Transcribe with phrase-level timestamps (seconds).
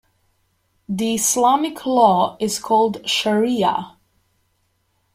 [0.89, 3.97] The Islamic law is called shariah.